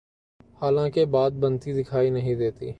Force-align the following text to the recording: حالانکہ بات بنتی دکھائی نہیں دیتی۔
حالانکہ 0.61 1.05
بات 1.05 1.31
بنتی 1.33 1.73
دکھائی 1.73 2.09
نہیں 2.09 2.35
دیتی۔ 2.35 2.69